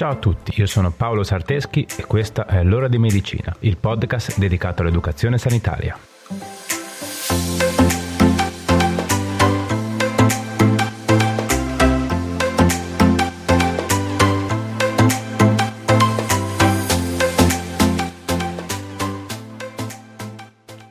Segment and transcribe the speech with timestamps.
[0.00, 4.38] Ciao a tutti, io sono Paolo Sarteschi e questa è L'ora di medicina, il podcast
[4.38, 5.94] dedicato all'educazione sanitaria.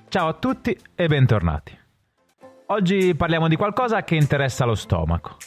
[0.07, 1.75] Ciao a tutti e bentornati.
[2.67, 5.37] Oggi parliamo di qualcosa che interessa lo stomaco.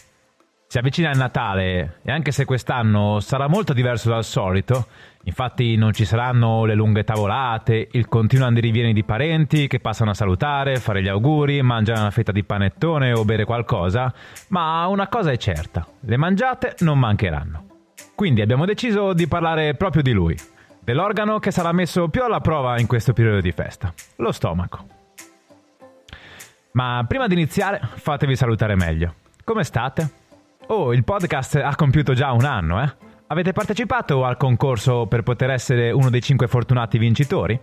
[0.73, 4.87] Si avvicina il Natale e anche se quest'anno sarà molto diverso dal solito,
[5.25, 10.15] infatti non ci saranno le lunghe tavolate, il continuo andirivieni di parenti che passano a
[10.15, 14.11] salutare, fare gli auguri, mangiare una fetta di panettone o bere qualcosa,
[14.49, 17.67] ma una cosa è certa, le mangiate non mancheranno.
[18.15, 20.35] Quindi abbiamo deciso di parlare proprio di lui,
[20.81, 24.87] dell'organo che sarà messo più alla prova in questo periodo di festa, lo stomaco.
[26.71, 29.17] Ma prima di iniziare fatevi salutare meglio.
[29.45, 30.21] Come state?
[30.69, 32.95] Oh, il podcast ha compiuto già un anno, eh?
[33.29, 37.59] Avete partecipato al concorso per poter essere uno dei cinque fortunati vincitori?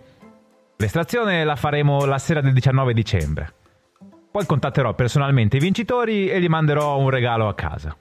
[0.76, 3.54] L'estrazione la faremo la sera del 19 dicembre.
[4.30, 7.96] Poi contatterò personalmente i vincitori e gli manderò un regalo a casa.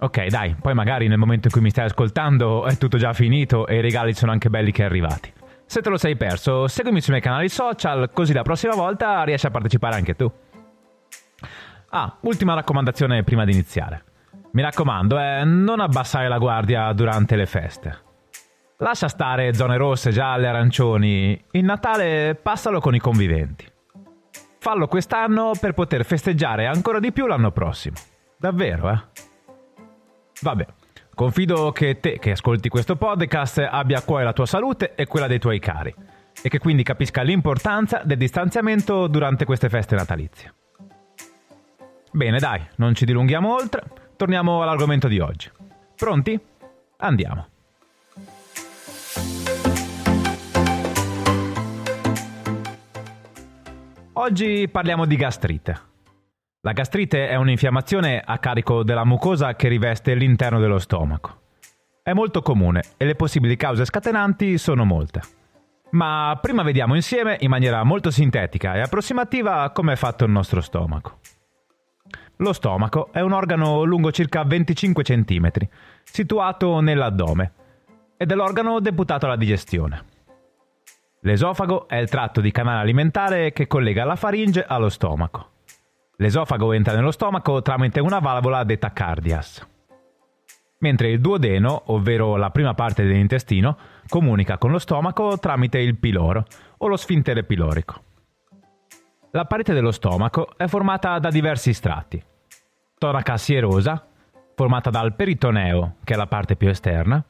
[0.00, 3.66] Ok, dai, poi magari nel momento in cui mi stai ascoltando è tutto già finito
[3.66, 5.32] e i regali sono anche belli che arrivati.
[5.64, 9.46] Se te lo sei perso, seguimi sui miei canali social, così la prossima volta riesci
[9.46, 10.30] a partecipare anche tu.
[11.90, 14.04] Ah, ultima raccomandazione prima di iniziare.
[14.52, 18.06] Mi raccomando, eh, non abbassare la guardia durante le feste.
[18.78, 21.42] Lascia stare zone rosse, gialle, arancioni.
[21.52, 23.66] Il Natale passalo con i conviventi.
[24.58, 27.96] Fallo quest'anno per poter festeggiare ancora di più l'anno prossimo.
[28.36, 29.00] Davvero, eh?
[30.42, 30.66] Vabbè,
[31.14, 35.26] confido che te che ascolti questo podcast abbia a cuore la tua salute e quella
[35.26, 35.94] dei tuoi cari
[36.40, 40.52] e che quindi capisca l'importanza del distanziamento durante queste feste natalizie.
[42.10, 43.82] Bene, dai, non ci dilunghiamo oltre,
[44.16, 45.50] torniamo all'argomento di oggi.
[45.94, 46.38] Pronti?
[46.98, 47.48] Andiamo.
[54.14, 55.80] Oggi parliamo di gastrite.
[56.62, 61.42] La gastrite è un'infiammazione a carico della mucosa che riveste l'interno dello stomaco.
[62.02, 65.20] È molto comune e le possibili cause scatenanti sono molte.
[65.90, 70.60] Ma prima vediamo insieme in maniera molto sintetica e approssimativa come è fatto il nostro
[70.60, 71.20] stomaco.
[72.40, 75.50] Lo stomaco è un organo lungo circa 25 cm,
[76.04, 77.52] situato nell'addome,
[78.16, 80.04] ed è l'organo deputato alla digestione.
[81.22, 85.50] L'esofago è il tratto di canale alimentare che collega la faringe allo stomaco.
[86.18, 89.66] L'esofago entra nello stomaco tramite una valvola detta cardias.
[90.78, 93.76] Mentre il duodeno, ovvero la prima parte dell'intestino,
[94.08, 96.44] comunica con lo stomaco tramite il piloro
[96.78, 98.07] o lo sfintere pilorico.
[99.32, 102.22] La parete dello stomaco è formata da diversi strati.
[102.96, 104.06] Toraca sierosa,
[104.54, 107.22] formata dal peritoneo, che è la parte più esterna,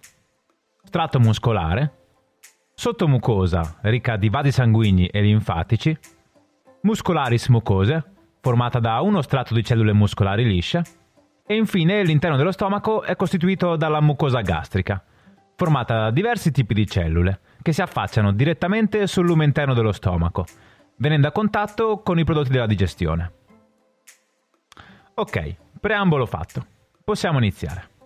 [0.85, 1.93] strato muscolare,
[2.73, 5.99] sottomucosa, ricca di vasi sanguigni e linfatici,
[6.83, 8.05] muscolaris mucose,
[8.41, 10.83] formata da uno strato di cellule muscolari lisce,
[11.45, 15.03] e infine l'interno dello stomaco è costituito dalla mucosa gastrica,
[15.57, 20.47] formata da diversi tipi di cellule, che si affacciano direttamente sul lume interno dello stomaco,
[20.99, 23.33] venendo a contatto con i prodotti della digestione.
[25.15, 26.65] Ok, preambolo fatto.
[27.03, 27.97] Possiamo iniziare.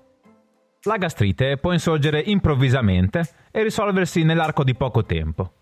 [0.84, 5.54] La gastrite può insorgere improvvisamente e risolversi nell'arco di poco tempo.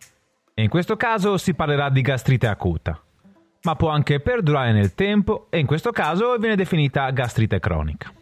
[0.55, 3.01] E in questo caso si parlerà di gastrite acuta,
[3.63, 8.13] ma può anche perdurare nel tempo e in questo caso viene definita gastrite cronica.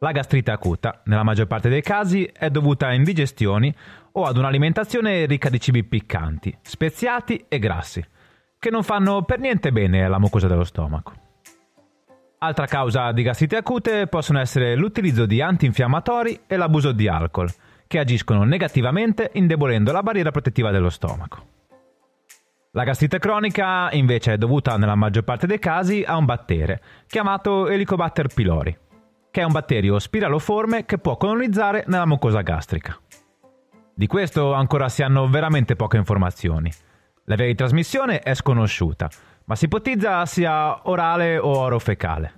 [0.00, 3.74] La gastrite acuta, nella maggior parte dei casi, è dovuta a indigestioni
[4.12, 8.02] o ad un'alimentazione ricca di cibi piccanti, speziati e grassi,
[8.60, 11.12] che non fanno per niente bene alla mucosa dello stomaco.
[12.42, 17.50] Altra causa di gastrite acute possono essere l'utilizzo di antinfiammatori e l'abuso di alcol,
[17.86, 21.46] che agiscono negativamente indebolendo la barriera protettiva dello stomaco.
[22.72, 27.66] La gastrite cronica invece è dovuta nella maggior parte dei casi a un battere, chiamato
[27.66, 28.76] Helicobacter pylori,
[29.30, 32.96] che è un batterio spiraloforme che può colonizzare nella mucosa gastrica.
[33.94, 36.70] Di questo ancora si hanno veramente poche informazioni,
[37.30, 39.08] la via di trasmissione è sconosciuta,
[39.44, 42.32] ma si ipotizza sia orale o orofecale.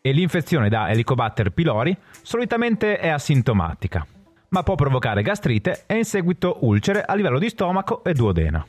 [0.00, 4.06] E l'infezione da Helicobacter pylori solitamente è asintomatica,
[4.50, 8.66] ma può provocare gastrite e in seguito ulcere a livello di stomaco e duodeno.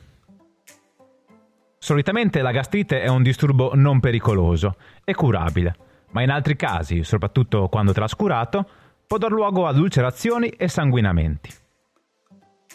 [1.78, 4.74] Solitamente la gastrite è un disturbo non pericoloso
[5.04, 5.76] e curabile,
[6.10, 8.68] ma in altri casi, soprattutto quando trascurato,
[9.06, 11.50] può dar luogo ad ulcerazioni e sanguinamenti.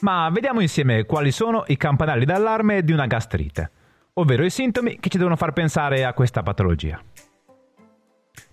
[0.01, 3.71] Ma vediamo insieme quali sono i campanelli d'allarme di una gastrite,
[4.13, 7.01] ovvero i sintomi che ci devono far pensare a questa patologia.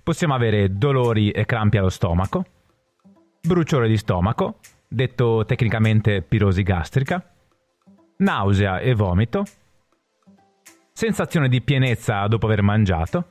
[0.02, 2.44] Possiamo avere dolori e crampi allo stomaco,
[3.43, 4.58] bruciore di stomaco,
[4.88, 7.23] detto tecnicamente pirosi gastrica,
[8.19, 9.44] nausea e vomito,
[10.93, 13.29] sensazione di pienezza dopo aver mangiato,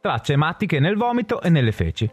[0.00, 2.08] tracce ematiche nel vomito e nelle feci,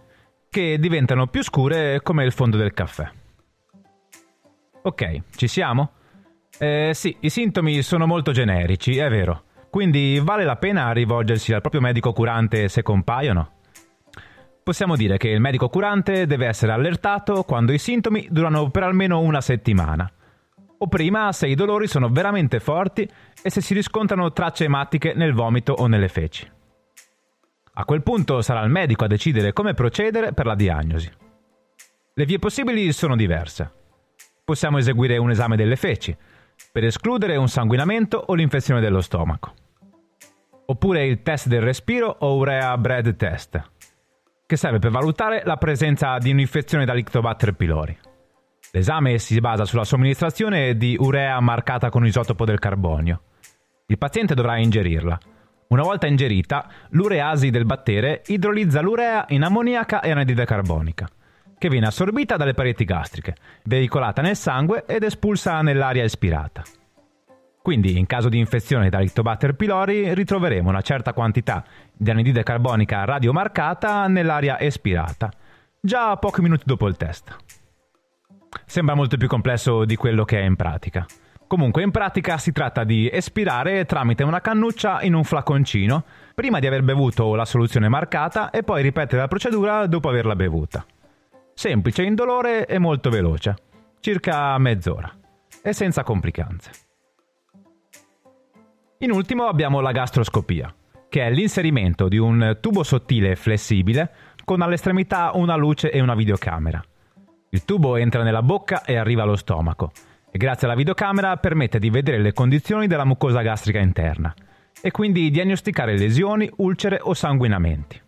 [0.49, 3.18] che diventano più scure come il fondo del caffè.
[4.81, 5.91] Ok, ci siamo?
[6.57, 9.43] Eh, sì, i sintomi sono molto generici, è vero.
[9.69, 13.57] Quindi vale la pena rivolgersi al proprio medico curante se compaiono?
[14.63, 19.19] Possiamo dire che il medico curante deve essere allertato quando i sintomi durano per almeno
[19.19, 20.11] una settimana,
[20.77, 23.07] o prima se i dolori sono veramente forti
[23.41, 26.49] e se si riscontrano tracce ematiche nel vomito o nelle feci.
[27.73, 31.09] A quel punto sarà il medico a decidere come procedere per la diagnosi.
[32.13, 33.77] Le vie possibili sono diverse.
[34.49, 36.17] Possiamo eseguire un esame delle feci,
[36.71, 39.53] per escludere un sanguinamento o l'infezione dello stomaco.
[40.65, 43.61] Oppure il test del respiro o urea bread test,
[44.47, 47.95] che serve per valutare la presenza di un'infezione da Lictobacter pylori.
[48.71, 53.21] L'esame si basa sulla somministrazione di urea marcata con isotopo del carbonio.
[53.85, 55.19] Il paziente dovrà ingerirla.
[55.67, 61.07] Una volta ingerita, l'ureasi del battere idrolizza l'urea in ammoniaca e anidride carbonica,
[61.59, 63.35] che viene assorbita dalle pareti gastriche,
[63.65, 66.63] veicolata nel sangue ed espulsa nell'aria espirata.
[67.61, 71.63] Quindi, in caso di infezione da Ictobacter pylori, ritroveremo una certa quantità
[71.93, 75.29] di anidride carbonica radiomarcata nell'aria espirata,
[75.79, 77.35] già pochi minuti dopo il test.
[78.65, 81.05] Sembra molto più complesso di quello che è in pratica.
[81.45, 86.67] Comunque, in pratica si tratta di espirare tramite una cannuccia in un flaconcino, prima di
[86.67, 90.85] aver bevuto la soluzione marcata e poi ripetere la procedura dopo averla bevuta.
[91.59, 93.53] Semplice, indolore e molto veloce,
[93.99, 95.13] circa mezz'ora,
[95.61, 96.71] e senza complicanze.
[98.99, 100.73] In ultimo abbiamo la gastroscopia,
[101.09, 104.09] che è l'inserimento di un tubo sottile e flessibile
[104.45, 106.81] con all'estremità una luce e una videocamera.
[107.49, 109.91] Il tubo entra nella bocca e arriva allo stomaco
[110.31, 114.33] e grazie alla videocamera permette di vedere le condizioni della mucosa gastrica interna
[114.81, 118.07] e quindi diagnosticare lesioni, ulcere o sanguinamenti.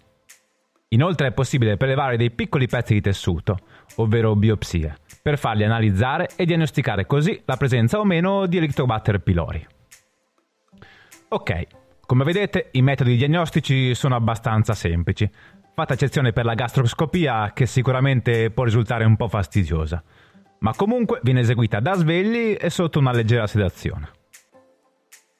[0.93, 3.59] Inoltre è possibile prelevare dei piccoli pezzi di tessuto,
[3.95, 9.65] ovvero biopsie, per farli analizzare e diagnosticare così la presenza o meno di Helicobacter pylori.
[11.29, 11.67] Ok,
[12.05, 15.29] come vedete i metodi diagnostici sono abbastanza semplici,
[15.73, 20.03] fatta eccezione per la gastroscopia che sicuramente può risultare un po' fastidiosa,
[20.59, 24.09] ma comunque viene eseguita da svegli e sotto una leggera sedazione.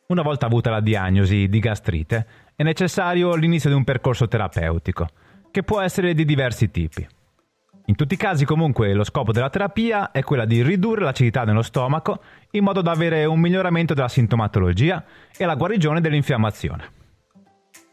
[0.08, 5.08] Una volta avuta la diagnosi di gastrite, è necessario l'inizio di un percorso terapeutico,
[5.52, 7.08] che può essere di diversi tipi.
[7.86, 11.62] In tutti i casi comunque lo scopo della terapia è quella di ridurre l'acidità nello
[11.62, 12.22] stomaco
[12.52, 15.04] in modo da avere un miglioramento della sintomatologia
[15.36, 17.00] e la guarigione dell'infiammazione.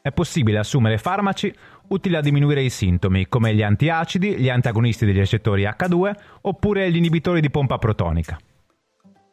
[0.00, 1.52] È possibile assumere farmaci
[1.88, 6.12] utili a diminuire i sintomi, come gli antiacidi, gli antagonisti degli recettori H2
[6.42, 8.38] oppure gli inibitori di pompa protonica.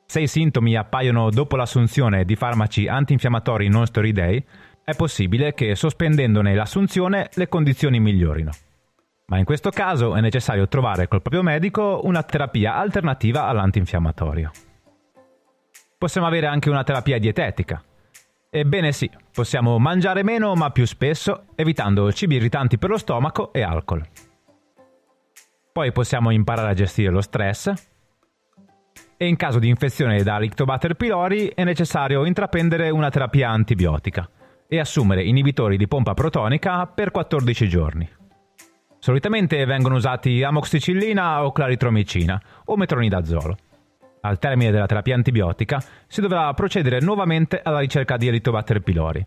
[0.08, 4.44] Se i sintomi appaiono dopo l'assunzione di farmaci antinfiammatori non steroidei,
[4.86, 8.52] è possibile che sospendendone l'assunzione le condizioni migliorino.
[9.28, 14.52] Ma in questo caso è necessario trovare col proprio medico una terapia alternativa all'antinfiammatorio.
[15.98, 17.84] Possiamo avere anche una terapia dietetica,
[18.56, 23.62] Ebbene sì, possiamo mangiare meno ma più spesso, evitando cibi irritanti per lo stomaco e
[23.62, 24.02] alcol.
[25.74, 27.74] Poi possiamo imparare a gestire lo stress.
[29.18, 34.30] E in caso di infezione da Lictobacter pylori è necessario intraprendere una terapia antibiotica
[34.68, 38.10] e assumere inibitori di pompa protonica per 14 giorni.
[39.00, 43.56] Solitamente vengono usati amoxicillina o claritromicina o metronidazolo.
[44.22, 49.24] Al termine della terapia antibiotica si dovrà procedere nuovamente alla ricerca di Helicobacter pylori.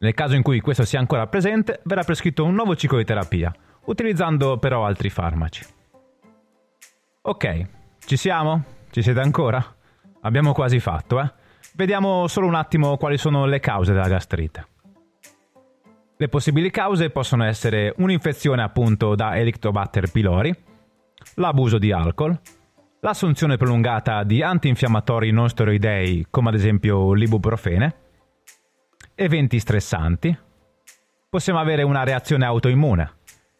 [0.00, 3.50] Nel caso in cui questo sia ancora presente, verrà prescritto un nuovo ciclo di terapia,
[3.86, 5.64] utilizzando però altri farmaci.
[7.22, 7.66] Ok,
[8.04, 8.62] ci siamo?
[8.90, 9.64] Ci siete ancora?
[10.20, 11.32] Abbiamo quasi fatto, eh?
[11.72, 14.66] Vediamo solo un attimo quali sono le cause della gastrite.
[16.16, 20.54] Le possibili cause possono essere un'infezione appunto da Helicobacter pylori,
[21.34, 22.38] l'abuso di alcol,
[23.00, 27.96] l'assunzione prolungata di antinfiammatori non steroidei come ad esempio l'ibuprofene,
[29.16, 30.38] eventi stressanti,
[31.28, 33.12] possiamo avere una reazione autoimmune,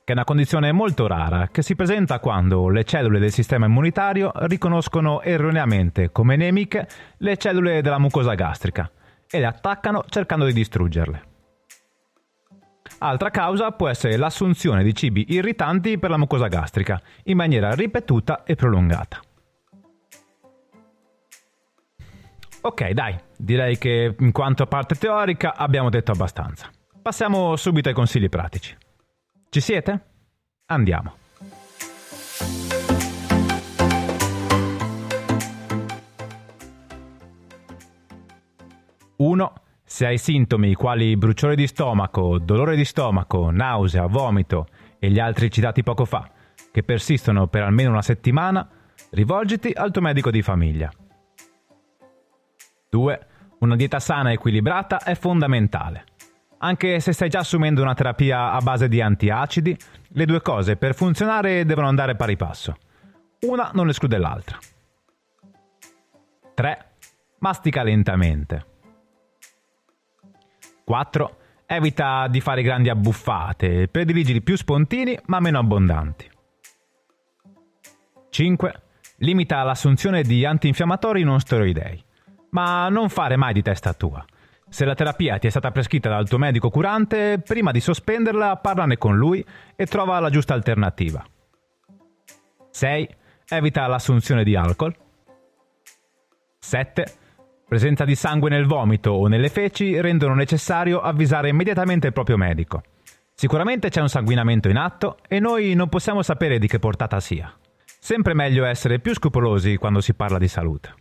[0.04, 4.30] che è una condizione molto rara che si presenta quando le cellule del sistema immunitario
[4.32, 8.88] riconoscono erroneamente come nemiche le cellule della mucosa gastrica
[9.28, 11.32] e le attaccano cercando di distruggerle.
[12.98, 18.44] Altra causa può essere l'assunzione di cibi irritanti per la mucosa gastrica in maniera ripetuta
[18.44, 19.20] e prolungata.
[22.62, 26.70] Ok, dai, direi che in quanto a parte teorica abbiamo detto abbastanza.
[27.02, 28.74] Passiamo subito ai consigli pratici.
[29.50, 30.00] Ci siete?
[30.66, 31.23] Andiamo.
[39.94, 44.66] Se hai sintomi quali bruciore di stomaco, dolore di stomaco, nausea, vomito
[44.98, 46.28] e gli altri citati poco fa,
[46.72, 48.68] che persistono per almeno una settimana,
[49.10, 50.90] rivolgiti al tuo medico di famiglia.
[52.90, 53.26] 2.
[53.60, 56.06] Una dieta sana e equilibrata è fondamentale.
[56.58, 60.96] Anche se stai già assumendo una terapia a base di antiacidi, le due cose per
[60.96, 62.76] funzionare devono andare pari passo.
[63.42, 64.58] Una non esclude l'altra.
[66.52, 66.86] 3.
[67.38, 68.72] Mastica lentamente.
[70.84, 71.36] 4.
[71.66, 76.30] Evita di fare grandi abbuffate, prediligi più spontini ma meno abbondanti.
[78.28, 78.82] 5.
[79.18, 82.02] Limita l'assunzione di antinfiammatori non steroidei,
[82.50, 84.24] ma non fare mai di testa tua.
[84.68, 88.98] Se la terapia ti è stata prescritta dal tuo medico curante, prima di sospenderla parlane
[88.98, 89.44] con lui
[89.76, 91.24] e trova la giusta alternativa.
[92.70, 93.08] 6.
[93.48, 94.94] Evita l'assunzione di alcol.
[96.58, 97.04] 7.
[97.66, 102.82] Presenza di sangue nel vomito o nelle feci rendono necessario avvisare immediatamente il proprio medico.
[103.34, 107.52] Sicuramente c'è un sanguinamento in atto e noi non possiamo sapere di che portata sia.
[107.98, 110.94] Sempre meglio essere più scrupolosi quando si parla di salute.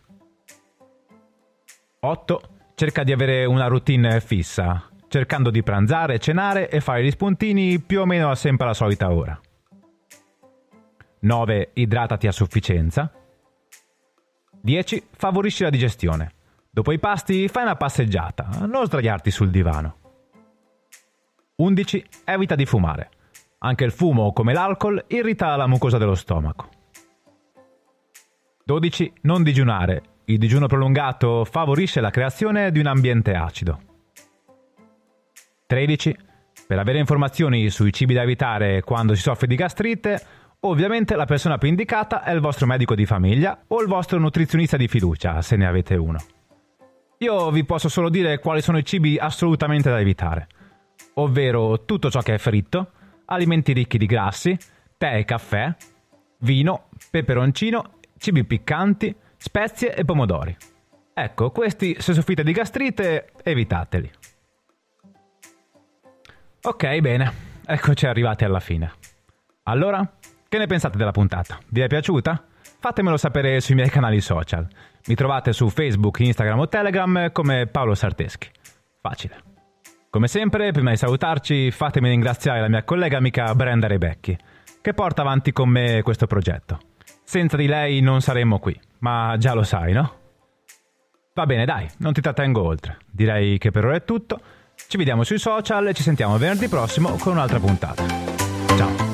[2.00, 2.40] 8.
[2.74, 8.00] Cerca di avere una routine fissa, cercando di pranzare, cenare e fare gli spuntini più
[8.00, 9.38] o meno a sempre alla solita ora.
[11.20, 11.70] 9.
[11.74, 13.12] Idratati a sufficienza.
[14.60, 15.02] 10.
[15.12, 16.32] Favorisci la digestione.
[16.74, 19.98] Dopo i pasti fai una passeggiata, non sdraiarti sul divano.
[21.54, 22.04] 11.
[22.24, 23.10] Evita di fumare.
[23.58, 26.68] Anche il fumo, come l'alcol, irrita la mucosa dello stomaco.
[28.64, 29.12] 12.
[29.20, 30.02] Non digiunare.
[30.24, 33.78] Il digiuno prolungato favorisce la creazione di un ambiente acido.
[35.66, 36.18] 13.
[36.66, 40.20] Per avere informazioni sui cibi da evitare quando si soffre di gastrite,
[40.58, 44.76] ovviamente la persona più indicata è il vostro medico di famiglia o il vostro nutrizionista
[44.76, 46.18] di fiducia, se ne avete uno.
[47.24, 50.46] Io vi posso solo dire quali sono i cibi assolutamente da evitare,
[51.14, 52.90] ovvero tutto ciò che è fritto,
[53.24, 54.54] alimenti ricchi di grassi,
[54.98, 55.74] tè e caffè,
[56.40, 60.54] vino, peperoncino cibi piccanti, spezie e pomodori.
[61.14, 64.10] Ecco, questi se soffrite di gastrite, evitateli.
[66.60, 67.32] Ok, bene,
[67.64, 68.92] eccoci arrivati alla fine.
[69.62, 70.06] Allora,
[70.46, 71.58] che ne pensate della puntata?
[71.68, 72.44] Vi è piaciuta?
[72.80, 74.68] Fatemelo sapere sui miei canali social.
[75.06, 78.48] Mi trovate su Facebook, Instagram o Telegram come Paolo Sarteschi.
[79.00, 79.52] Facile.
[80.08, 84.38] Come sempre, prima di salutarci, fatemi ringraziare la mia collega amica Brenda Rebecchi,
[84.80, 86.78] che porta avanti con me questo progetto.
[87.22, 90.20] Senza di lei non saremmo qui, ma già lo sai, no?
[91.34, 92.98] Va bene, dai, non ti trattengo oltre.
[93.10, 94.40] Direi che per ora è tutto.
[94.88, 99.13] Ci vediamo sui social e ci sentiamo venerdì prossimo con un'altra puntata.